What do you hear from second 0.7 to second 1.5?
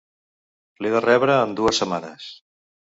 L'he de rebre